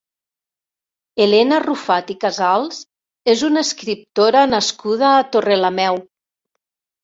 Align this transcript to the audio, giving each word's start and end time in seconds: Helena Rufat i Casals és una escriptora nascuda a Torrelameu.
Helena 1.25 1.59
Rufat 1.65 2.09
i 2.15 2.15
Casals 2.25 2.81
és 3.35 3.45
una 3.51 3.65
escriptora 3.69 4.45
nascuda 4.57 5.15
a 5.15 5.23
Torrelameu. 5.37 6.05